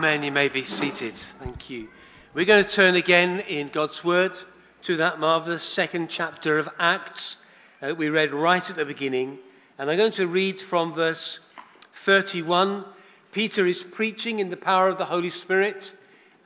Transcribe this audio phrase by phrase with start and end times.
[0.00, 0.22] Amen.
[0.22, 1.12] You may be seated.
[1.14, 1.88] Thank you.
[2.32, 4.32] We're going to turn again in God's Word
[4.84, 7.36] to that marvelous second chapter of Acts
[7.82, 9.38] that we read right at the beginning.
[9.78, 11.38] And I'm going to read from verse
[12.06, 12.86] 31.
[13.32, 15.92] Peter is preaching in the power of the Holy Spirit.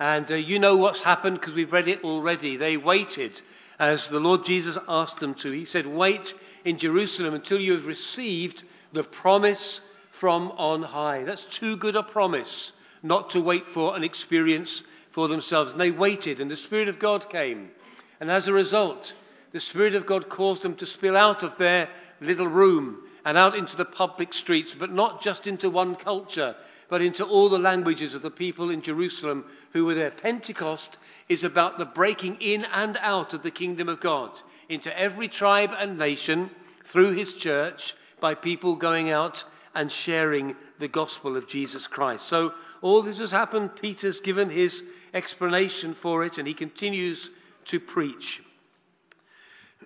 [0.00, 2.57] And uh, you know what's happened because we've read it already.
[2.57, 3.41] They waited
[3.79, 5.52] as the Lord Jesus asked them to.
[5.52, 6.34] He said, Wait
[6.64, 9.80] in Jerusalem until you have received the promise
[10.11, 11.23] from on high.
[11.23, 12.73] That's too good a promise
[13.05, 14.82] not to wait for an experience
[15.12, 15.72] for themselves.
[15.72, 17.71] And they waited, and the Spirit of God came.
[18.18, 19.14] And as a result,
[19.53, 21.89] the Spirit of God caused them to spill out of their
[22.21, 26.57] little room and out into the public streets, but not just into one culture,
[26.89, 30.11] but into all the languages of the people in Jerusalem who were there.
[30.11, 30.96] Pentecost
[31.29, 34.31] is about the breaking in and out of the kingdom of God
[34.69, 36.50] into every tribe and nation
[36.84, 42.27] through his church by people going out and sharing the gospel of Jesus Christ.
[42.27, 42.52] So
[42.83, 43.77] all this has happened.
[43.77, 47.30] Peter's given his explanation for it and he continues
[47.66, 48.42] to preach.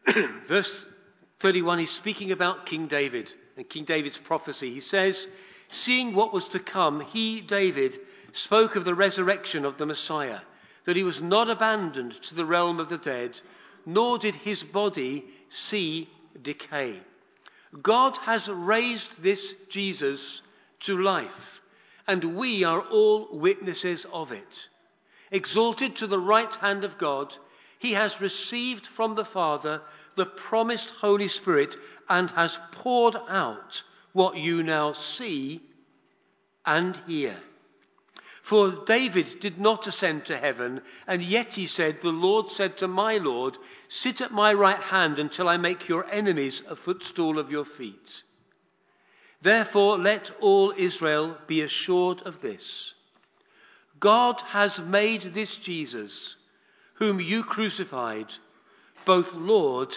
[0.46, 0.86] Verse
[1.40, 4.72] 31, he's speaking about King David and King David's prophecy.
[4.72, 5.26] He says,
[5.68, 7.98] Seeing what was to come, he, David,
[8.32, 10.40] spoke of the resurrection of the Messiah,
[10.84, 13.38] that he was not abandoned to the realm of the dead,
[13.84, 16.08] nor did his body see
[16.40, 17.00] decay.
[17.82, 20.42] God has raised this Jesus
[20.80, 21.60] to life,
[22.06, 24.68] and we are all witnesses of it.
[25.30, 27.36] Exalted to the right hand of God,
[27.78, 29.82] he has received from the Father
[30.16, 31.76] the promised Holy Spirit
[32.08, 35.60] and has poured out what you now see
[36.64, 37.36] and hear.
[38.48, 42.88] For David did not ascend to heaven, and yet he said, The Lord said to
[42.88, 47.50] my Lord, Sit at my right hand until I make your enemies a footstool of
[47.50, 48.22] your feet.
[49.42, 52.94] Therefore, let all Israel be assured of this
[54.00, 56.36] God has made this Jesus,
[56.94, 58.32] whom you crucified,
[59.04, 59.94] both Lord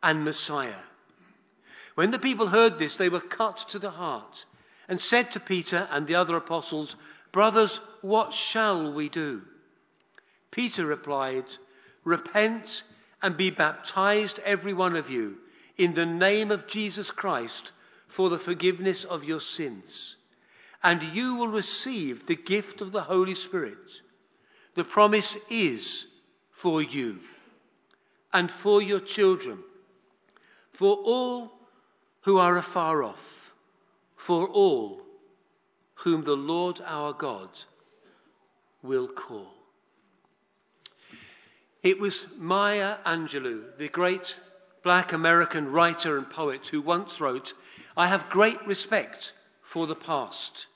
[0.00, 0.84] and Messiah.
[1.96, 4.44] When the people heard this, they were cut to the heart
[4.86, 6.94] and said to Peter and the other apostles,
[7.32, 9.42] Brothers, what shall we do?
[10.50, 11.44] Peter replied,
[12.04, 12.82] Repent
[13.22, 15.36] and be baptized, every one of you,
[15.76, 17.72] in the name of Jesus Christ
[18.08, 20.16] for the forgiveness of your sins,
[20.82, 23.78] and you will receive the gift of the Holy Spirit.
[24.74, 26.06] The promise is
[26.50, 27.20] for you
[28.32, 29.58] and for your children,
[30.72, 31.52] for all
[32.22, 33.52] who are afar off,
[34.16, 35.02] for all
[36.02, 37.50] whom the Lord our God
[38.82, 39.52] will call.
[41.82, 44.40] It was Maya Angelou, the great
[44.82, 47.52] black American writer and poet, who once wrote,
[47.96, 50.66] I have great respect for the past.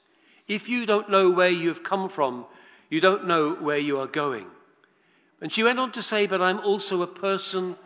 [0.47, 2.45] If you don't know where you have come from,
[2.91, 4.47] you don't know where you are going.
[5.41, 7.77] And she went on to say, But I'm also a person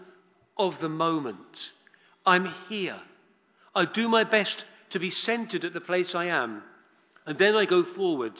[0.56, 1.72] of the moment.
[2.26, 3.00] I'm here.
[3.74, 6.62] I do my best to be centered at the place I am
[7.28, 8.32] and then I go forward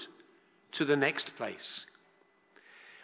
[0.72, 1.84] to the next place.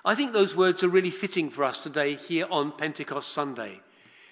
[0.03, 3.79] I think those words are really fitting for us today here on Pentecost Sunday.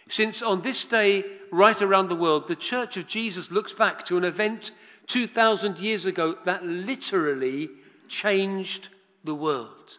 [0.09, 4.17] Since on this day, right around the world, the Church of Jesus looks back to
[4.17, 4.71] an event
[5.09, 7.69] 2,000 years ago that literally
[8.09, 8.89] changed
[9.23, 9.99] the world.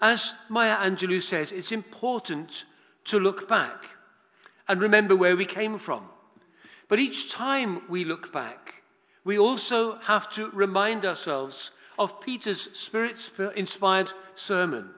[0.00, 2.64] As Maya Angelou says, it's important
[3.04, 3.84] to look back
[4.66, 6.08] and remember where we came from.
[6.88, 8.80] But each time we look back,
[9.24, 14.90] we also have to remind ourselves of Peter's spirit inspired sermon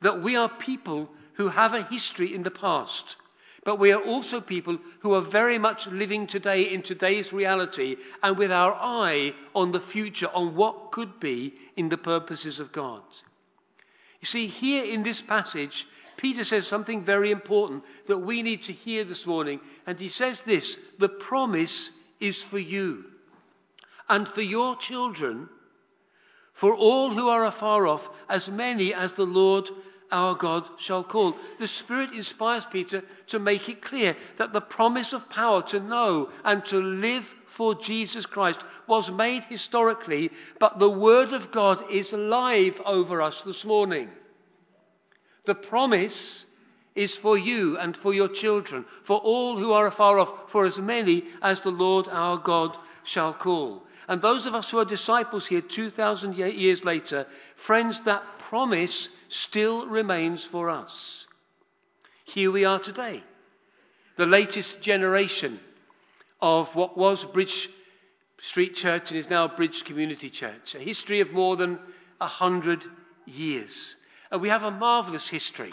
[0.00, 3.16] that we are people who have a history in the past,
[3.64, 8.38] but we are also people who are very much living today in today's reality and
[8.38, 13.02] with our eye on the future, on what could be in the purposes of God.
[14.20, 15.86] You see, here in this passage,
[16.16, 20.40] Peter says something very important that we need to hear this morning, and he says
[20.42, 21.90] this the promise
[22.20, 23.04] is for you
[24.08, 25.48] and for your children,
[26.52, 29.68] for all who are afar off, as many as the Lord
[30.10, 31.36] our God shall call.
[31.58, 36.30] The Spirit inspires Peter to make it clear that the promise of power to know
[36.44, 42.12] and to live for Jesus Christ was made historically, but the Word of God is
[42.12, 44.08] live over us this morning.
[45.44, 46.44] The promise
[46.94, 50.78] is for you and for your children, for all who are afar off, for as
[50.78, 52.76] many as the Lord our God
[53.08, 53.82] shall call.
[54.06, 57.26] And those of us who are disciples here 2,000 years later,
[57.56, 61.26] friends, that promise still remains for us.
[62.24, 63.22] Here we are today,
[64.16, 65.58] the latest generation
[66.40, 67.68] of what was Bridge
[68.40, 71.78] Street Church and is now Bridge Community Church, a history of more than
[72.20, 72.84] a hundred
[73.26, 73.96] years.
[74.30, 75.72] And we have a marvelous history.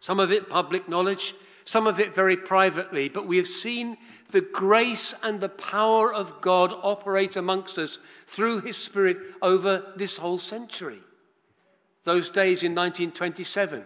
[0.00, 3.96] Some of it public knowledge, some of it very privately, but we have seen
[4.32, 10.16] the grace and the power of God operate amongst us through His Spirit over this
[10.16, 11.00] whole century.
[12.04, 13.84] Those days in 1927,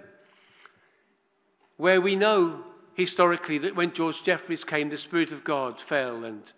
[1.76, 2.62] where we know
[2.94, 6.50] historically that when George Jeffreys came, the Spirit of God fell and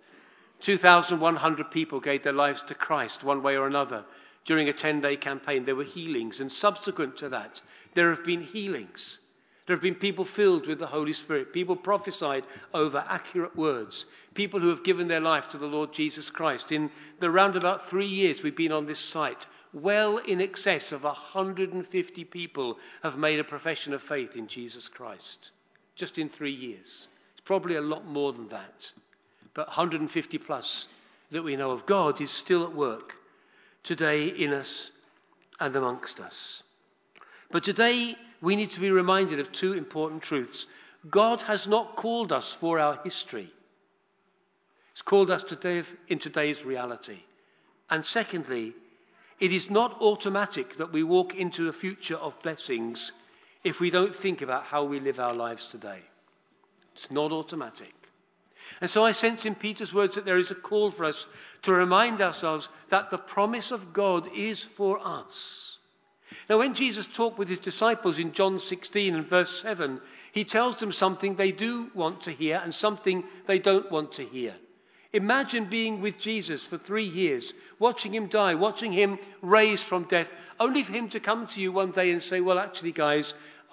[0.61, 4.05] 2,100 people gave their lives to Christ one way or another
[4.45, 5.65] during a 10 day campaign.
[5.65, 7.61] There were healings, and subsequent to that,
[7.95, 9.19] there have been healings.
[9.69, 14.61] There have been people filled with the Holy Spirit, people prophesied over accurate words, people
[14.61, 16.73] who have given their life to the Lord Jesus Christ.
[16.73, 21.05] In the round about three years we've been on this site, well in excess of
[21.05, 25.51] 150 people have made a profession of faith in Jesus Christ,
[25.97, 27.07] just in three years.
[27.33, 28.91] It's probably a lot more than that,
[29.53, 30.89] but 150 plus
[31.31, 31.85] that we know of.
[31.85, 33.17] God is still at work
[33.83, 34.91] today in us
[35.61, 36.63] and amongst us.
[37.51, 40.67] But today we need to be reminded of two important truths.
[41.09, 43.51] God has not called us for our history.
[44.95, 47.19] He's called us today in today's reality.
[47.91, 48.75] And secondly,
[49.41, 53.13] it is not automatic that we walk into a future of blessings
[53.65, 56.01] if we don't think about how we live our lives today.
[56.95, 57.95] It's not automatic.
[58.81, 61.27] And so I sense in Peter's words that there is a call for us
[61.63, 65.68] to remind ourselves that the promise of God is for us.
[66.49, 70.01] Now, when Jesus talked with his disciples in John 16 and verse 7,
[70.33, 74.25] he tells them something they do want to hear and something they don't want to
[74.25, 74.55] hear.
[75.13, 80.31] Imagine being with Jesus for three years, watching him die, watching him raised from death,
[80.61, 83.33] only for him to come to you one day and say, Well, actually, guys,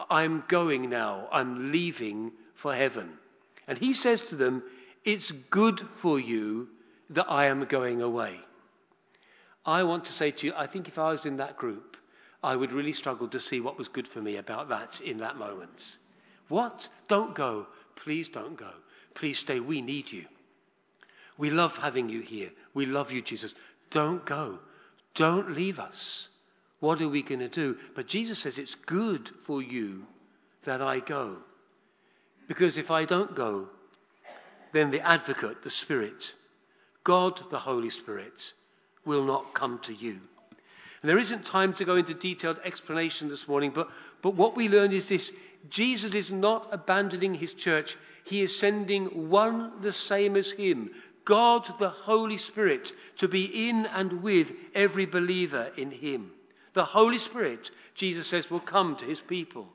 [0.10, 1.28] I'm going now.
[1.31, 3.12] I'm leaving for heaven.
[3.68, 4.63] And he says to them,
[5.04, 6.69] It's good for you
[7.10, 8.40] that I am going away.
[9.66, 11.94] I want to say to you, I think if I was in that group,
[12.45, 15.38] I would really struggle to see what was good for me about that in that
[15.38, 15.97] moment.
[16.47, 16.88] What?
[17.07, 17.68] Don't go.
[17.95, 18.69] Please don't go.
[19.15, 19.59] Please stay.
[19.59, 20.25] We need you.
[21.38, 22.51] We love having you here.
[22.74, 23.56] We love you, Jesus.
[23.89, 24.59] Don't go.
[25.15, 26.30] Don't leave us.
[26.80, 27.77] What are we going to do?
[27.95, 30.06] But Jesus says it's good for you
[30.65, 31.38] that I go.
[32.47, 33.69] Because if I don't go,
[34.71, 36.36] then the advocate, the Spirit,
[37.03, 38.53] God the Holy Spirit,
[39.03, 40.19] will not come to you.
[41.06, 43.92] And there isn't time to go into detailed explanation this morning, but,
[44.24, 45.31] but what we learn is this
[45.69, 50.90] Jesus is not abandoning his church, he is sending one the same as him,
[51.24, 56.31] God the Holy Spirit, to be in and with every believer in him.
[56.74, 59.72] The Holy Spirit, Jesus says, will come to his people.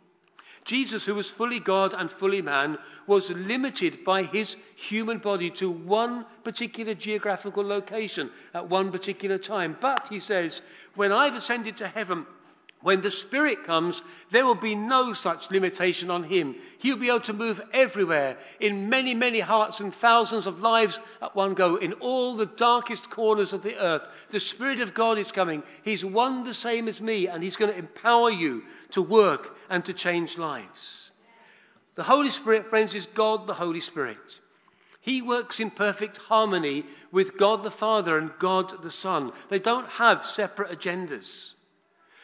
[0.65, 5.71] Jesus, who was fully God and fully man, was limited by his human body to
[5.71, 9.77] one particular geographical location at one particular time.
[9.81, 10.61] But, he says,
[10.95, 12.27] when I've ascended to heaven,
[12.83, 14.01] when the Spirit comes,
[14.31, 16.57] there will be no such limitation on him.
[16.79, 21.37] He'll be able to move everywhere, in many, many hearts and thousands of lives at
[21.37, 24.03] one go, in all the darkest corners of the earth.
[24.31, 25.63] The Spirit of God is coming.
[25.83, 28.63] He's one the same as me, and He's going to empower you
[28.93, 31.11] to work and to change lives.
[31.97, 34.17] The Holy Spirit, friends, is God the Holy Spirit.
[35.03, 39.33] He works in perfect harmony with God the Father and God the Son.
[39.51, 41.53] They don't have separate agendas.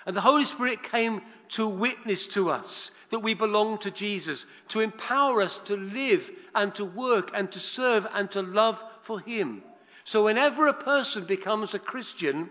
[0.06, 1.20] And the Holy Spirit came
[1.50, 6.72] to witness to us that we belong to Jesus, to empower us to live and
[6.76, 9.62] to work and to serve and to love for Him.
[10.04, 12.50] So whenever a person becomes a Christian,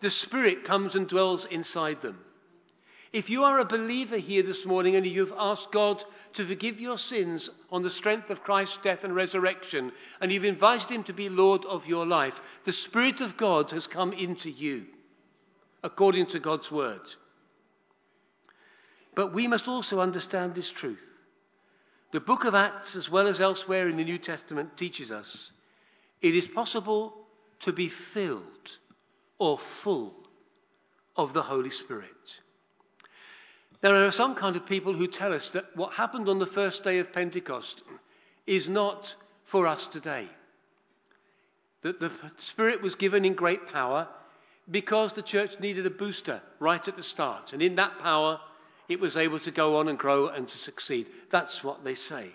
[0.00, 2.18] the Spirit comes and dwells inside them.
[3.12, 6.02] If you are a believer here this morning and you've asked God
[6.34, 10.90] to forgive your sins on the strength of Christ's death and resurrection, and you've invited
[10.90, 14.86] Him to be Lord of your life, the Spirit of God has come into you
[15.82, 17.00] according to God's word.
[19.14, 21.04] But we must also understand this truth.
[22.12, 25.50] The book of Acts, as well as elsewhere in the New Testament, teaches us
[26.20, 27.14] it is possible
[27.60, 28.78] to be filled
[29.38, 30.14] or full
[31.16, 32.40] of the Holy Spirit.
[33.80, 36.84] There are some kind of people who tell us that what happened on the first
[36.84, 37.82] day of Pentecost
[38.46, 40.28] is not for us today.
[41.82, 44.06] That the Spirit was given in great power
[44.72, 47.52] because the church needed a booster right at the start.
[47.52, 48.40] And in that power,
[48.88, 51.06] it was able to go on and grow and to succeed.
[51.30, 52.30] That's what they say.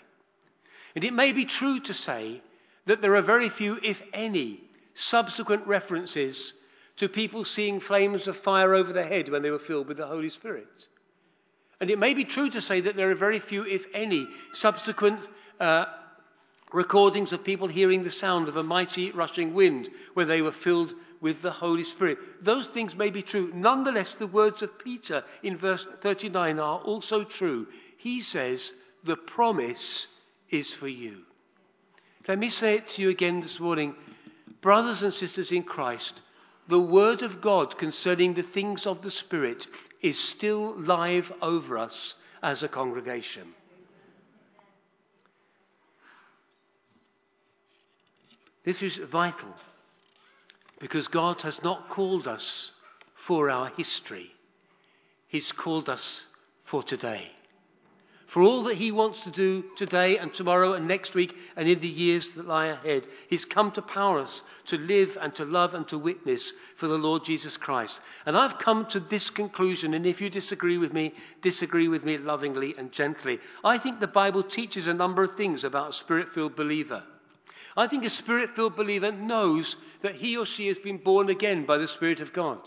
[0.95, 2.41] And it may be true to say
[2.85, 4.61] that there are very few, if any,
[4.93, 6.53] subsequent references
[6.97, 10.07] to people seeing flames of fire over their head when they were filled with the
[10.07, 10.87] Holy Spirit.
[11.79, 15.19] And it may be true to say that there are very few, if any, subsequent
[15.59, 15.85] uh,
[16.73, 20.93] recordings of people hearing the sound of a mighty rushing wind when they were filled
[21.21, 22.19] with the Holy Spirit.
[22.43, 23.51] Those things may be true.
[23.53, 27.67] Nonetheless, the words of Peter in verse 39 are also true.
[27.97, 30.07] He says, The promise
[30.49, 31.23] is for you.
[32.27, 33.95] Let me say it to you again this morning.
[34.61, 36.21] Brothers and sisters in Christ,
[36.67, 39.67] the Word of God concerning the things of the Spirit
[40.01, 43.53] is still live over us as a congregation.
[48.67, 49.55] This is vital
[50.79, 52.69] because God has not called us
[53.15, 54.29] for our history,
[55.29, 56.25] He's called us
[56.65, 57.31] for today.
[58.25, 61.79] For all that He wants to do today and tomorrow and next week and in
[61.79, 65.73] the years that lie ahead, He's come to power us to live and to love
[65.73, 68.01] and to witness for the Lord Jesus Christ.
[68.25, 72.17] And I've come to this conclusion, and if you disagree with me, disagree with me
[72.17, 73.39] lovingly and gently.
[73.63, 77.01] I think the Bible teaches a number of things about a spirit filled believer.
[77.77, 81.65] I think a spirit filled believer knows that he or she has been born again
[81.65, 82.59] by the Spirit of God.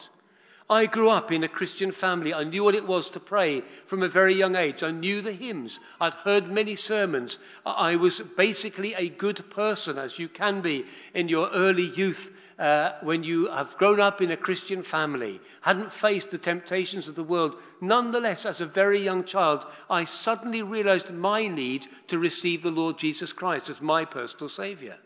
[0.71, 2.33] I grew up in a Christian family.
[2.33, 4.85] I knew what it was to pray from a very young age.
[4.85, 5.81] I knew the hymns.
[6.01, 7.39] I'd heard many sermons.
[7.67, 12.93] I was basically a good person, as you can be in your early youth uh,
[13.03, 17.25] when you have grown up in a Christian family, hadn't faced the temptations of the
[17.25, 17.57] world.
[17.81, 22.97] Nonetheless, as a very young child, I suddenly realized my need to receive the Lord
[22.97, 24.99] Jesus Christ as my personal Savior.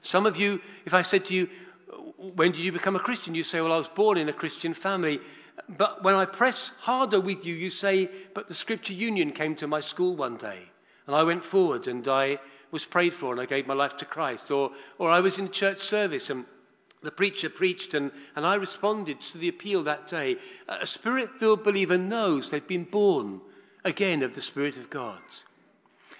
[0.00, 1.48] Some of you, if I said to you,
[2.18, 3.34] when did you become a Christian?
[3.34, 5.20] You say, well, I was born in a Christian family.
[5.68, 9.66] But when I press harder with you, you say, but the Scripture Union came to
[9.66, 10.60] my school one day.
[11.06, 12.38] And I went forward and I
[12.70, 14.50] was prayed for and I gave my life to Christ.
[14.50, 16.44] Or, or I was in church service and
[17.02, 20.36] the preacher preached and, and I responded to the appeal that day.
[20.68, 23.40] A spirit filled believer knows they've been born
[23.84, 25.20] again of the Spirit of God.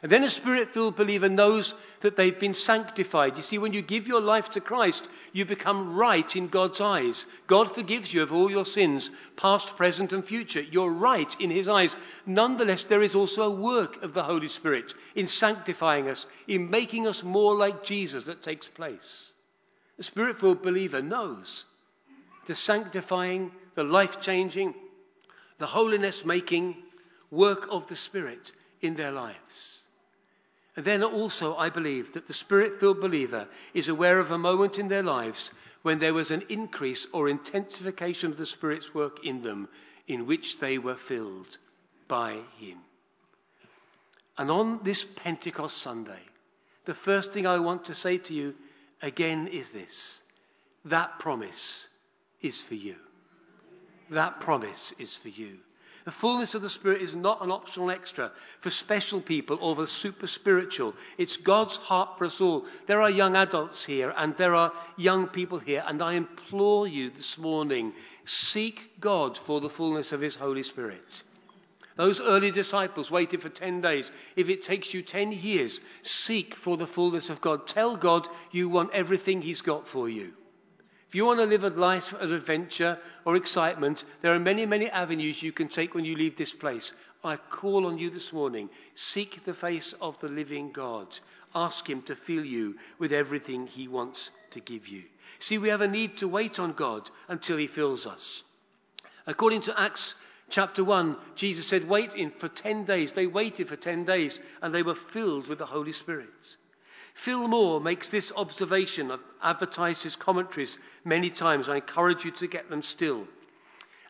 [0.01, 3.37] And then a spirit filled believer knows that they've been sanctified.
[3.37, 7.27] You see, when you give your life to Christ, you become right in God's eyes.
[7.49, 10.61] God forgives you of all your sins, past, present, and future.
[10.61, 11.97] You're right in His eyes.
[12.27, 17.09] Nonetheless, there is also a work of the Holy Spirit in sanctifying us, in making
[17.09, 19.33] us more like Jesus that takes place.
[19.99, 21.65] A spirit filled believer knows
[22.47, 24.75] the sanctifying, the life changing,
[25.59, 26.77] the holiness making
[27.33, 29.83] work of the Spirit in their lives.
[30.79, 34.87] Then also, I believe that the spirit filled believer is aware of a moment in
[34.87, 35.51] their lives
[35.83, 39.69] when there was an increase or intensification of the Spirit's work in them,
[40.07, 41.59] in which they were filled
[42.07, 42.79] by Him.
[44.37, 46.21] And on this Pentecost Sunday,
[46.85, 48.55] the first thing I want to say to you
[49.03, 50.23] again is this
[50.85, 51.87] that promise
[52.41, 52.95] is for you.
[54.11, 55.59] That promise is for you.
[56.09, 59.87] The fullness of the Spirit is not an optional extra for special people or the
[59.87, 60.95] super spiritual.
[61.19, 62.65] It's God's heart for us all.
[62.87, 67.11] There are young adults here and there are young people here, and I implore you
[67.11, 67.93] this morning
[68.25, 71.23] seek God for the fullness of His Holy Spirit.
[71.97, 74.11] Those early disciples waited for 10 days.
[74.35, 77.67] If it takes you 10 years, seek for the fullness of God.
[77.67, 80.33] Tell God you want everything He's got for you.
[81.09, 84.91] If you want to live a life of adventure or excitement, there are many, many
[84.91, 86.93] avenues you can take when you leave this place.
[87.25, 88.69] I call on you this morning.
[88.95, 91.07] Seek the face of the living God.
[91.55, 95.05] Ask Him to fill you with everything He wants to give you.
[95.39, 98.43] See, we have a need to wait on God until He fills us.
[99.27, 100.15] According to Acts
[100.51, 103.13] chapter 1, Jesus said, Wait in for 10 days.
[103.13, 106.57] They waited for 10 days and they were filled with the Holy Spirit.
[107.19, 109.11] Phil Moore makes this observation.
[109.11, 111.69] I've advertised his commentaries many times.
[111.69, 113.27] I encourage you to get them still.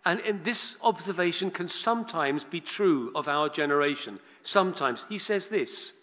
[0.05, 4.21] And, and this observation can sometimes be true of our generation.
[4.43, 5.07] Sometimes.
[5.09, 5.95] He says this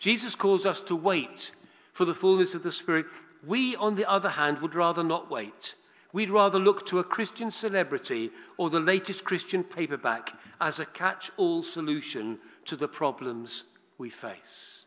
[0.00, 1.52] Jesus calls us to wait
[1.92, 3.06] for the fullness of the Spirit.
[3.46, 5.76] We, on the other hand, would rather not wait.
[6.12, 11.30] We'd rather look to a Christian celebrity or the latest Christian paperback as a catch
[11.36, 13.62] all solution to the problems
[13.98, 14.83] we face.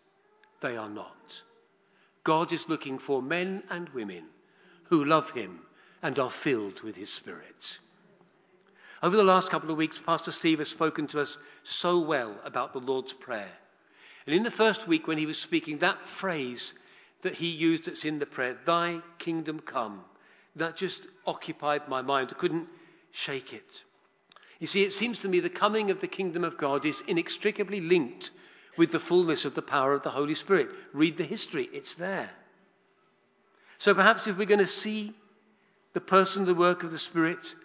[0.61, 1.41] They are not.
[2.23, 4.25] God is looking for men and women
[4.85, 5.59] who love Him
[6.01, 7.79] and are filled with His Spirit.
[9.01, 12.73] Over the last couple of weeks, Pastor Steve has spoken to us so well about
[12.73, 13.51] the Lord's Prayer.
[14.25, 16.73] And in the first week, when he was speaking, that phrase
[17.21, 20.03] that he used that's in the prayer, Thy kingdom come,
[20.55, 22.29] that just occupied my mind.
[22.31, 22.67] I couldn't
[23.11, 23.83] shake it.
[24.59, 27.79] You see, it seems to me the coming of the kingdom of God is inextricably
[27.79, 28.31] linked
[28.77, 30.69] with the fullness of the power of the Holy Spirit.
[30.93, 32.29] Read the history, it's there.
[33.79, 35.13] So perhaps if we're going to see
[35.93, 37.55] the person, the work of the Spirit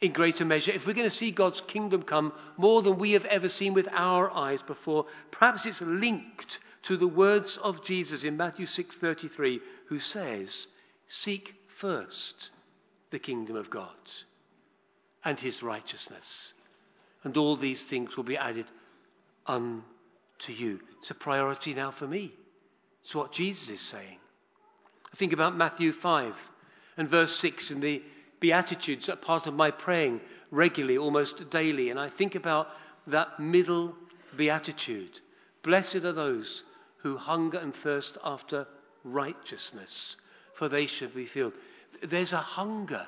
[0.00, 3.24] in greater measure, if we're going to see God's kingdom come more than we have
[3.26, 8.36] ever seen with our eyes before, perhaps it's linked to the words of Jesus in
[8.36, 10.68] Matthew 6:33 who says,
[11.08, 12.50] "Seek first
[13.10, 13.96] the kingdom of God
[15.24, 16.54] and his righteousness,
[17.24, 18.66] and all these things will be added
[19.46, 19.95] unto
[20.52, 22.32] you." It's a priority now for me.
[23.02, 24.18] It's what Jesus is saying.
[25.12, 26.36] I think about Matthew 5
[26.96, 28.02] and verse 6 in the
[28.40, 31.90] Beatitudes are part of my praying regularly, almost daily.
[31.90, 32.68] And I think about
[33.06, 33.96] that middle
[34.36, 35.20] beatitude.
[35.62, 36.62] Blessed are those
[36.98, 38.66] who hunger and thirst after
[39.04, 40.16] righteousness,
[40.54, 41.54] for they shall be filled.
[42.02, 43.06] There's a hunger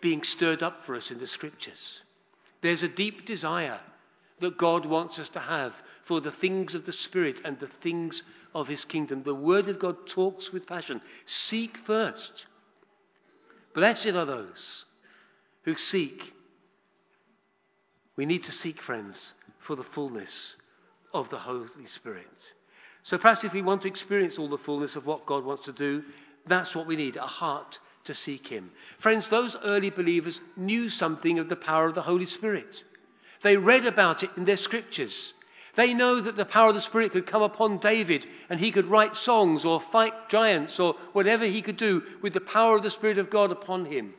[0.00, 2.02] being stirred up for us in the scriptures.
[2.60, 3.80] There's a deep desire
[4.42, 8.22] that God wants us to have for the things of the Spirit and the things
[8.54, 9.22] of His kingdom.
[9.22, 11.00] The Word of God talks with passion.
[11.26, 12.46] Seek first
[13.74, 14.84] Blessed are those
[15.62, 16.32] who seek.
[18.16, 20.56] We need to seek, friends, for the fullness
[21.14, 22.52] of the Holy Spirit.
[23.02, 25.72] So perhaps if we want to experience all the fullness of what God wants to
[25.72, 26.04] do,
[26.46, 28.70] that's what we need a heart to seek Him.
[28.98, 32.84] Friends, those early believers knew something of the power of the Holy Spirit.
[33.42, 35.34] They read about it in their scriptures.
[35.74, 38.86] They know that the power of the Spirit could come upon David and he could
[38.86, 42.90] write songs or fight giants or whatever he could do with the power of the
[42.90, 44.14] Spirit of God upon him.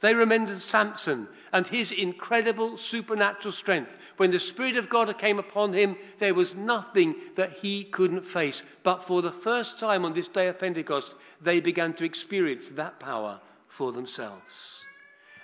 [0.00, 3.96] They remembered Samson and his incredible supernatural strength.
[4.16, 8.62] When the Spirit of God came upon him, there was nothing that he couldn't face.
[8.82, 13.00] But for the first time on this day of Pentecost, they began to experience that
[13.00, 14.84] power for themselves.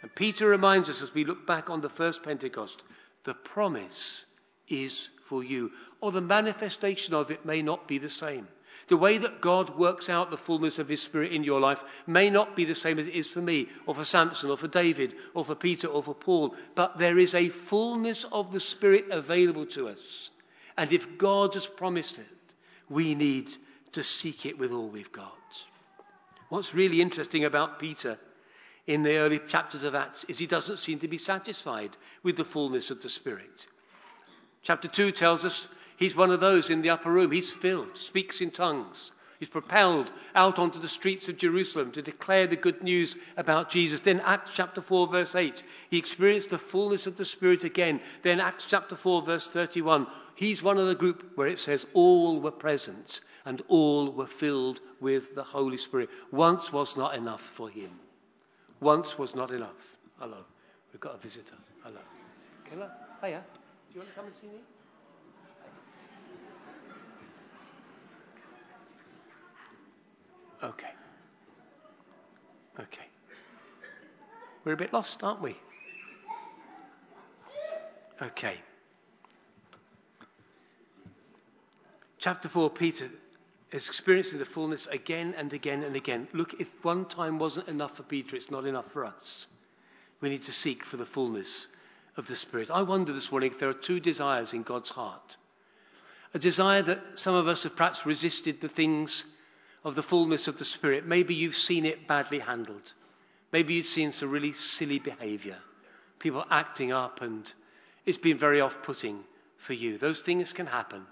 [0.02, 2.83] And Peter reminds us as we look back on the first Pentecost,
[3.25, 4.25] the promise
[4.69, 5.71] is for you.
[6.00, 8.49] Or the manifestation of it may not be the same.
[8.88, 12.31] The way that God works out the fullness of His Spirit in your life may
[12.31, 15.14] not be the same as it is for me, or for Samson, or for David,
[15.35, 16.55] or for Peter, or for Paul.
[16.75, 20.31] But there is a fullness of the Spirit available to us.
[20.76, 22.26] And if God has promised it,
[22.88, 23.49] we need
[23.93, 25.33] to seek it with all we've got.
[26.49, 28.19] What's really interesting about Peter
[28.87, 32.45] in the early chapters of Acts is he doesn't seem to be satisfied with the
[32.45, 33.67] fullness of the Spirit.
[34.62, 37.30] Chapter 2 tells us he's one of those in the upper room.
[37.30, 39.13] He's filled, speaks in tongues.
[39.39, 43.99] He's propelled out onto the streets of Jerusalem to declare the good news about Jesus.
[43.99, 48.00] Then, Acts chapter 4, verse 8, he experienced the fullness of the Spirit again.
[48.23, 50.06] Then, Acts chapter 4, verse 31,
[50.37, 54.80] he's one of the group where it says, All were present and all were filled
[55.00, 56.11] with the Holy Spirit.
[56.30, 57.91] Once was not enough for him.
[58.82, 59.97] Once was not enough.
[60.18, 60.38] Hello.
[60.92, 61.54] We've got a visitor.
[61.84, 62.00] Hello.
[62.68, 62.88] Hello.
[63.23, 63.40] Hiya.
[63.40, 64.58] Do you want to come and see me?
[70.64, 70.90] Okay.
[72.80, 73.06] Okay.
[74.64, 75.56] We're a bit lost, aren't we?
[78.21, 78.56] Okay.
[82.18, 83.08] Chapter 4, Peter
[83.73, 86.28] is experiencing the fullness again and again and again.
[86.32, 89.47] Look, if one time wasn't enough for Peter, it's not enough for us.
[90.21, 91.67] We need to seek for the fullness
[92.17, 92.71] of the Spirit.
[92.71, 95.37] I wonder this morning if there are two desires in God's heart.
[96.35, 99.25] A desire that some of us have perhaps resisted the things
[99.85, 101.06] of the fullness of the Spirit.
[101.06, 102.93] Maybe you've seen it badly handled.
[103.52, 105.56] Maybe you've seen some really silly behavior,
[106.19, 107.50] people acting up, and
[108.06, 109.25] it's been very off putting
[109.56, 109.99] for you.
[109.99, 111.06] Those things can happen.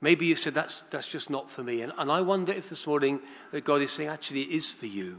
[0.00, 1.82] Maybe you said, that's, that's just not for me.
[1.82, 4.86] And, and I wonder if this morning that God is saying, actually, it is for
[4.86, 5.18] you.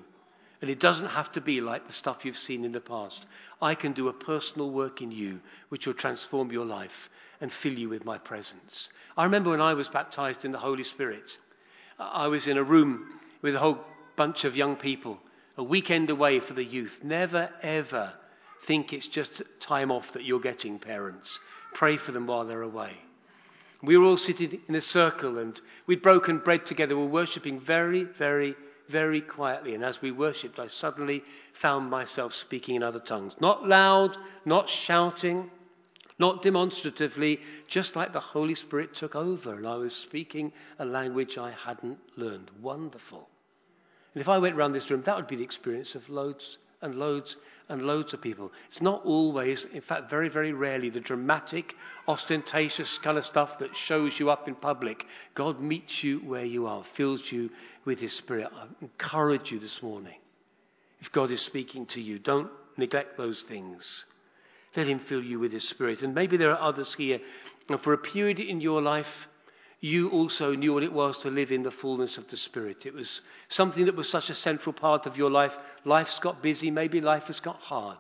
[0.62, 3.26] And it doesn't have to be like the stuff you've seen in the past.
[3.62, 7.10] I can do a personal work in you which will transform your life
[7.42, 8.90] and fill you with my presence.
[9.18, 11.38] I remember when I was baptized in the Holy Spirit,
[11.98, 13.06] I was in a room
[13.42, 13.80] with a whole
[14.16, 15.20] bunch of young people,
[15.58, 17.02] a weekend away for the youth.
[17.04, 18.14] Never, ever
[18.64, 21.40] think it's just time off that you're getting, parents.
[21.74, 22.98] Pray for them while they're away.
[23.82, 26.96] We were all sitting in a circle and we'd broken bread together.
[26.98, 28.56] We were worshipping very, very
[28.90, 29.76] very quietly.
[29.76, 33.36] And as we worshipped, I suddenly found myself speaking in other tongues.
[33.40, 35.50] Not loud, not shouting,
[36.18, 39.54] not demonstratively, just like the Holy Spirit took over.
[39.54, 42.50] And I was speaking a language I hadn't learned.
[42.62, 43.30] Wonderful.
[44.16, 46.96] And if I went around this room, that would be the experience of loads and
[46.96, 47.36] loads
[47.70, 48.52] and loads of people.
[48.68, 51.76] It's not always, in fact, very, very rarely, the dramatic,
[52.08, 55.06] ostentatious kind of stuff that shows you up in public.
[55.36, 57.52] God meets you where you are, fills you
[57.86, 58.48] with His Spirit.
[58.56, 60.16] I encourage you this morning.
[61.00, 64.06] If God is speaking to you, don't neglect those things.
[64.76, 66.02] Let Him fill you with His Spirit.
[66.02, 67.20] And maybe there are others here,
[67.70, 69.29] and for a period in your life,
[69.82, 72.86] you also knew what it was to live in the fullness of the Spirit.
[72.86, 75.58] It was something that was such a central part of your life.
[75.86, 77.98] Life's got busy, maybe life has got hard.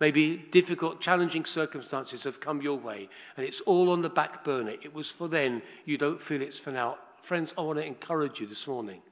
[0.00, 4.70] Maybe difficult, challenging circumstances have come your way and it's all on the back burner.
[4.70, 6.96] It was for then, you don't feel it's for now.
[7.22, 9.02] Friends, I want to encourage you this morning.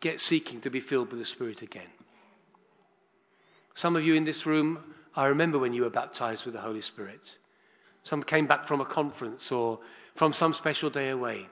[0.00, 1.82] Get seeking to be filled with the Spirit again.
[3.74, 4.78] Some of you in this room,
[5.16, 7.38] I remember when you were baptized with the Holy Spirit.
[8.04, 9.80] Some came back from a conference or
[10.14, 11.48] from some special day away.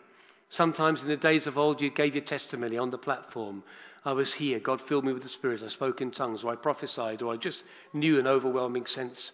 [0.51, 3.63] Sometimes in the days of old, you gave your testimony on the platform.
[4.05, 6.57] I was here, God filled me with the Spirit, I spoke in tongues, or I
[6.57, 9.33] prophesied, or I just knew an overwhelming sense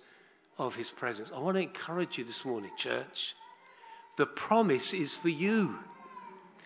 [0.58, 1.32] of His presence.
[1.34, 3.34] I want to encourage you this morning, church.
[4.16, 5.76] The promise is for you.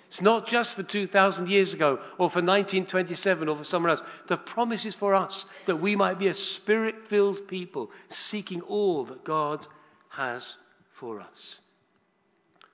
[0.08, 4.02] It's not just for 2,000 years ago or for 1927 or for someone else.
[4.26, 9.04] The promise is for us that we might be a spirit filled people seeking all
[9.04, 9.66] that God
[10.12, 10.56] has
[10.92, 11.60] for us.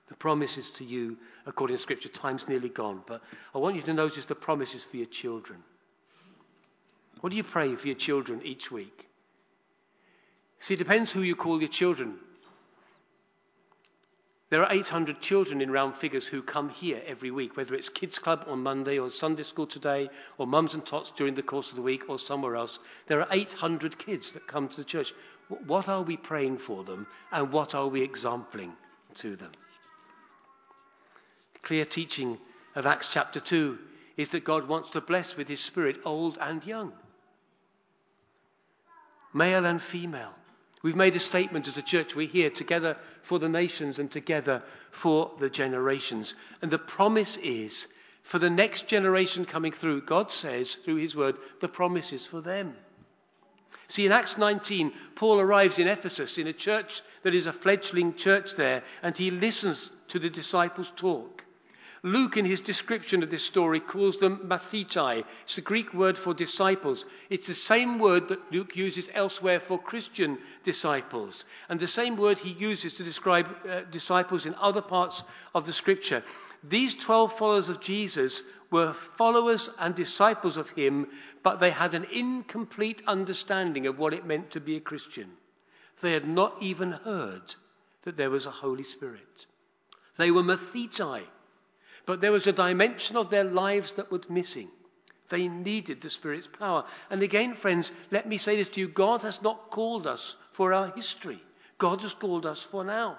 [0.07, 3.21] The promises to you, according to Scripture, time's nearly gone, but
[3.53, 5.63] I want you to notice the promises for your children.
[7.21, 9.07] What do you pray for your children each week?
[10.61, 12.17] See, it depends who you call your children.
[14.49, 18.17] There are 800 children in round figures who come here every week, whether it's Kids
[18.17, 20.09] Club on Monday or Sunday School today
[20.39, 22.79] or Mums and Tots during the course of the week or somewhere else.
[23.05, 25.13] There are 800 kids that come to the church.
[25.67, 28.71] What are we praying for them and what are we exempling
[29.17, 29.51] to them?
[31.53, 32.39] The clear teaching
[32.75, 33.77] of Acts chapter 2
[34.17, 36.91] is that God wants to bless with His Spirit old and young,
[39.31, 40.33] male and female.
[40.81, 42.15] We've made a statement as a church.
[42.15, 46.35] We're here together for the nations and together for the generations.
[46.61, 47.87] And the promise is
[48.23, 52.41] for the next generation coming through, God says through His word, the promise is for
[52.41, 52.75] them.
[53.87, 58.13] See, in Acts 19, Paul arrives in Ephesus in a church that is a fledgling
[58.13, 61.43] church there, and he listens to the disciples talk.
[62.01, 65.25] Luke, in his description of this story, calls them mathetai.
[65.43, 67.05] It's the Greek word for disciples.
[67.29, 72.39] It's the same word that Luke uses elsewhere for Christian disciples, and the same word
[72.39, 76.23] he uses to describe uh, disciples in other parts of the scripture.
[76.63, 81.07] These 12 followers of Jesus were followers and disciples of him,
[81.43, 85.29] but they had an incomplete understanding of what it meant to be a Christian.
[86.01, 87.55] They had not even heard
[88.03, 89.47] that there was a Holy Spirit.
[90.15, 91.23] They were mathetai
[92.05, 94.69] but there was a dimension of their lives that was missing.
[95.29, 96.85] They needed the Spirit's power.
[97.09, 100.73] And again, friends, let me say this to you God has not called us for
[100.73, 101.41] our history,
[101.77, 103.17] God has called us for now.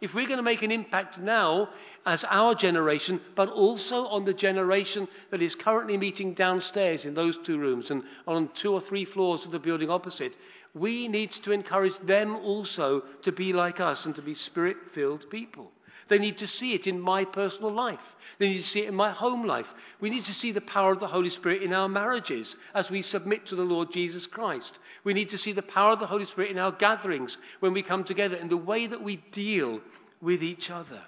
[0.00, 1.68] If we're going to make an impact now
[2.06, 7.36] as our generation, but also on the generation that is currently meeting downstairs in those
[7.36, 10.34] two rooms and on two or three floors of the building opposite,
[10.72, 15.28] we need to encourage them also to be like us and to be spirit filled
[15.28, 15.70] people.
[16.08, 18.16] They need to see it in my personal life.
[18.38, 19.72] They need to see it in my home life.
[20.00, 23.02] We need to see the power of the Holy Spirit in our marriages as we
[23.02, 24.78] submit to the Lord Jesus Christ.
[25.04, 27.82] We need to see the power of the Holy Spirit in our gatherings when we
[27.82, 29.80] come together in the way that we deal
[30.20, 31.02] with each other.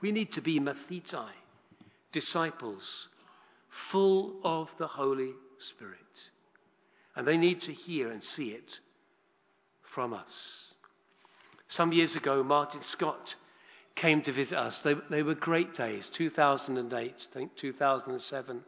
[0.00, 1.30] We need to be mathetai,
[2.12, 3.08] disciples,
[3.68, 5.98] full of the Holy Spirit.
[7.16, 8.80] And they need to hear and see it
[9.82, 10.74] from us.
[11.68, 13.36] Some years ago, Martin Scott
[13.94, 14.80] came to visit us.
[14.80, 18.62] They, they were great days, 2008, I think 2007.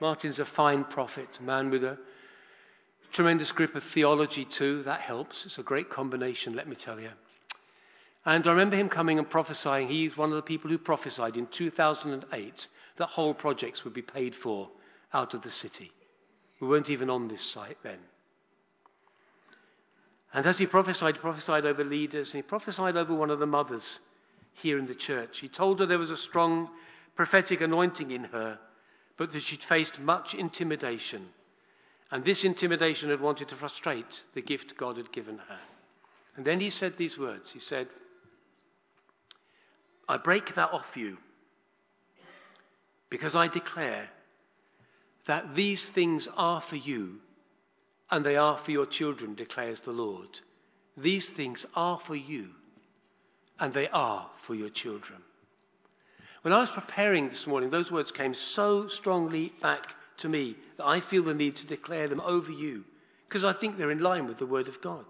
[0.00, 1.98] Martin's a fine prophet, a man with a
[3.12, 4.82] tremendous grip of theology too.
[4.82, 5.46] That helps.
[5.46, 7.10] It's a great combination, let me tell you.
[8.26, 9.86] And I remember him coming and prophesying.
[9.86, 14.34] He's one of the people who prophesied in 2008 that whole projects would be paid
[14.34, 14.70] for
[15.12, 15.92] out of the city.
[16.60, 17.98] We weren't even on this site then.
[20.32, 23.46] And as he prophesied, he prophesied over leaders, and he prophesied over one of the
[23.46, 24.00] mothers
[24.54, 25.38] here in the church.
[25.38, 26.70] He told her there was a strong
[27.14, 28.58] prophetic anointing in her,
[29.16, 31.28] but that she'd faced much intimidation.
[32.10, 35.58] And this intimidation had wanted to frustrate the gift God had given her.
[36.36, 37.88] And then he said these words He said,
[40.08, 41.16] I break that off you
[43.08, 44.08] because I declare
[45.26, 47.20] that these things are for you
[48.10, 50.40] and they are for your children, declares the Lord.
[50.96, 52.50] These things are for you
[53.58, 55.18] and they are for your children.
[56.42, 60.86] When I was preparing this morning, those words came so strongly back to me that
[60.86, 62.84] I feel the need to declare them over you
[63.28, 65.06] because I think they're in line with the Word of God.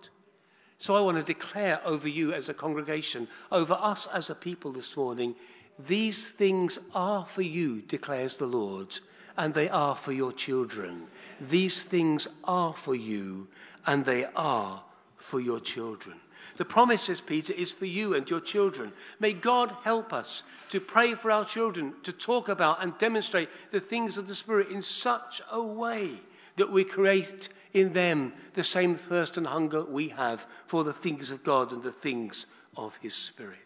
[0.78, 4.72] So I want to declare over you as a congregation, over us as a people
[4.72, 5.34] this morning,
[5.78, 8.98] these things are for you, declares the Lord,
[9.36, 11.06] and they are for your children.
[11.40, 13.48] These things are for you,
[13.86, 14.82] and they are
[15.16, 16.16] for your children.
[16.56, 18.92] The promise, says Peter, is for you and your children.
[19.18, 23.80] May God help us to pray for our children, to talk about and demonstrate the
[23.80, 26.20] things of the Spirit in such a way
[26.56, 31.32] that we create in them the same thirst and hunger we have for the things
[31.32, 33.58] of God and the things of His Spirit.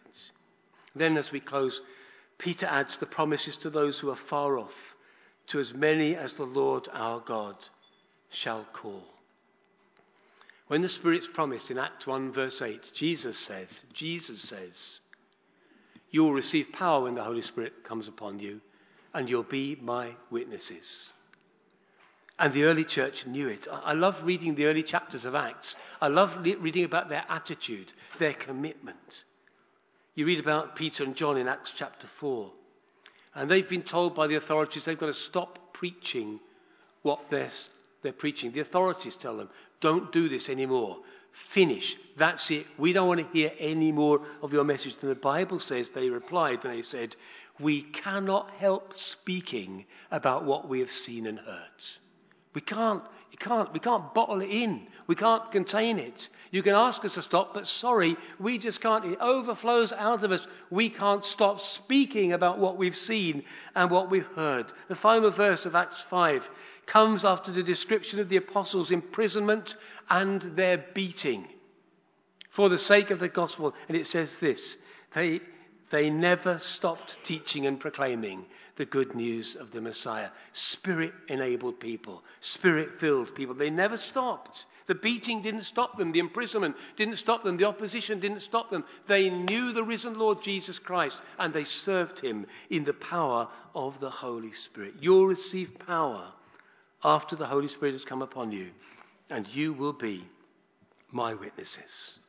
[0.95, 1.81] Then, as we close,
[2.39, 4.95] Peter adds the promises to those who are far off,
[5.47, 7.55] to as many as the Lord our God
[8.29, 9.03] shall call.
[10.69, 14.99] When the Spirit's promised in Acts 1, verse 8, Jesus says, Jesus says,
[16.11, 18.61] you will receive power when the Holy Spirit comes upon you,
[19.11, 21.11] and you'll be my witnesses.
[22.37, 23.67] And the early church knew it.
[23.71, 25.75] I love reading the early chapters of Acts.
[25.99, 29.23] I love reading about their attitude, their commitment.
[30.13, 32.51] You read about Peter and John in Acts chapter 4.
[33.33, 36.39] And they've been told by the authorities they've got to stop preaching
[37.01, 37.49] what they're,
[38.01, 38.51] they're preaching.
[38.51, 39.49] The authorities tell them,
[39.81, 40.97] don't do this anymore.
[41.31, 41.97] Finish.
[42.17, 42.65] That's it.
[42.77, 44.95] We don't want to hear any more of your message.
[45.01, 47.15] And the Bible says they replied and they said,
[47.59, 51.83] We cannot help speaking about what we have seen and heard.
[52.53, 54.87] We can't, you can't, we can't bottle it in.
[55.07, 56.29] We can't contain it.
[56.51, 59.05] You can ask us to stop, but sorry, we just can't.
[59.05, 60.45] It overflows out of us.
[60.71, 63.43] We can't stop speaking about what we've seen
[63.75, 64.71] and what we've heard.
[64.87, 66.49] The final verse of Acts 5
[66.89, 69.75] comes after the description of the apostles' imprisonment
[70.09, 71.47] and their beating
[72.49, 73.75] for the sake of the gospel.
[73.87, 74.75] And it says this
[75.13, 75.39] they,
[75.91, 78.43] they never stopped teaching and proclaiming
[78.75, 80.29] the good news of the Messiah.
[80.53, 83.53] Spirit enabled people, spirit filled people.
[83.53, 84.65] They never stopped.
[84.87, 86.11] The beating didn't stop them.
[86.11, 87.57] The imprisonment didn't stop them.
[87.57, 88.83] The opposition didn't stop them.
[89.05, 93.99] They knew the risen Lord Jesus Christ and they served him in the power of
[93.99, 94.95] the Holy Spirit.
[94.99, 96.33] You'll receive power
[97.03, 98.69] after the Holy Spirit has come upon you,
[99.29, 100.25] and you will be
[101.11, 102.19] my witnesses.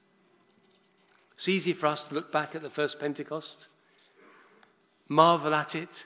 [1.34, 3.68] It's easy for us to look back at the first Pentecost,
[5.08, 6.04] marvel at it,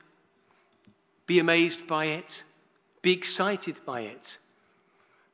[1.26, 2.44] be amazed by it,
[3.02, 4.38] be excited by it.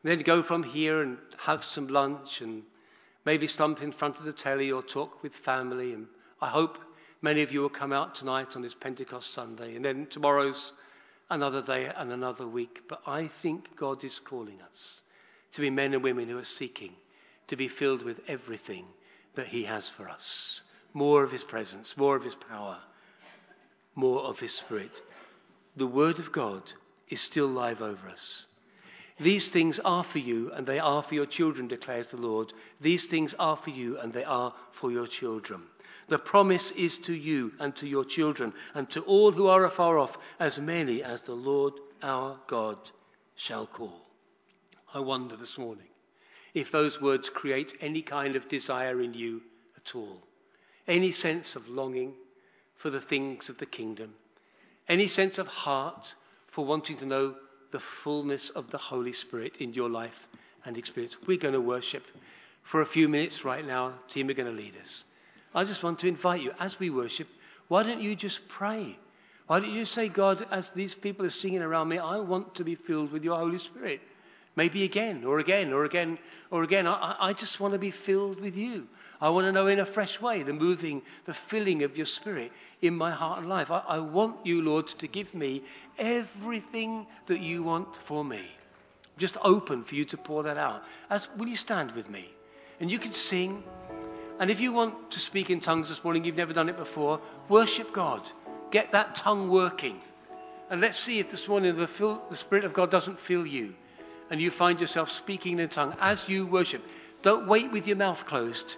[0.03, 2.62] Then go from here and have some lunch and
[3.25, 5.93] maybe stump in front of the telly or talk with family.
[5.93, 6.07] And
[6.40, 6.79] I hope
[7.21, 9.77] many of you will come out tonight on this Pentecost Sunday.
[9.77, 10.73] And then tomorrow's
[11.31, 12.83] another day and another week.
[12.88, 15.03] But I think God is calling us
[15.53, 16.93] to be men and women who are seeking
[17.49, 18.85] to be filled with everything
[19.35, 20.62] that He has for us
[20.93, 22.77] more of His presence, more of His power,
[23.95, 25.01] more of His Spirit
[25.77, 26.62] the Word of God
[27.09, 28.47] is still live over us.
[29.19, 32.53] These things are for you, and they are for your children, declares the Lord.
[32.81, 35.62] These things are for you, and they are for your children.
[36.11, 39.99] The promise is to you and to your children, and to all who are afar
[39.99, 42.79] off, as many as the Lord our God
[43.37, 44.07] shall call.
[44.92, 45.88] I wonder this morning
[46.53, 49.40] if those words create any kind of desire in you
[49.79, 50.23] at all,
[50.87, 52.12] any sense of longing
[52.75, 54.12] for the things of the kingdom
[54.90, 56.14] any sense of heart
[56.49, 57.37] for wanting to know
[57.70, 60.27] the fullness of the Holy Spirit in your life
[60.64, 61.16] and experience.
[61.27, 62.05] We're going to worship
[62.64, 63.94] for a few minutes right now.
[64.09, 65.05] Team are going to lead us.
[65.54, 67.28] I just want to invite you as we worship,
[67.68, 68.96] why don't you just pray?
[69.46, 72.64] Why don't you say, God, as these people are singing around me, I want to
[72.64, 74.00] be filled with your Holy Spirit.
[74.56, 76.18] Maybe again, or again, or again,
[76.50, 76.86] or again.
[76.86, 78.86] I, I just want to be filled with you.
[79.20, 82.52] I want to know in a fresh way the moving, the filling of your spirit
[82.80, 83.70] in my heart and life.
[83.70, 85.62] I, I want you, Lord, to give me
[85.98, 88.42] everything that you want for me.
[89.18, 90.82] Just open for you to pour that out.
[91.10, 92.28] As, will you stand with me?
[92.80, 93.62] And you can sing.
[94.40, 97.20] And if you want to speak in tongues this morning, you've never done it before,
[97.50, 98.22] worship God.
[98.70, 100.00] Get that tongue working.
[100.70, 103.74] And let's see if this morning the, fill, the Spirit of God doesn't fill you
[104.31, 106.83] and you find yourself speaking in a tongue as you worship.
[107.20, 108.76] Don't wait with your mouth closed.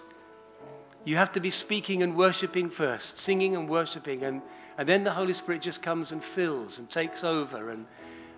[1.05, 4.41] You have to be speaking and worshipping first, singing and worshipping, and,
[4.77, 7.69] and then the Holy Spirit just comes and fills and takes over.
[7.69, 7.85] And,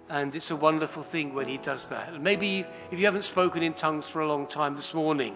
[0.09, 2.13] and it's a wonderful thing when He does that.
[2.13, 5.35] And maybe if you haven't spoken in tongues for a long time this morning,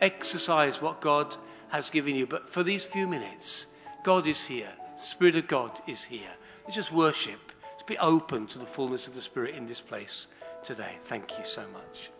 [0.00, 1.34] exercise what God
[1.68, 2.26] has given you.
[2.26, 3.66] But for these few minutes,
[4.04, 4.72] God is here.
[4.96, 6.30] Spirit of God is here.
[6.64, 7.40] Let's just worship.
[7.72, 10.26] Let's be open to the fullness of the Spirit in this place
[10.62, 10.96] today.
[11.06, 12.10] Thank you so much.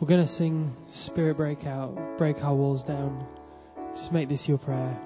[0.00, 3.26] We're going to sing Spirit Break Out, Break Our Walls Down.
[3.94, 5.00] Just make this your prayer.